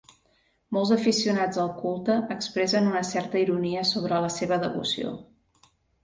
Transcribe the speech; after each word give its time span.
Molts 0.75 0.91
aficionats 0.93 1.59
al 1.63 1.67
culte 1.81 2.15
expressen 2.35 2.89
una 2.91 3.03
certa 3.09 3.39
ironia 3.43 3.83
sobre 3.91 4.23
la 4.25 4.31
seva 4.37 4.59
devoció. 4.65 5.13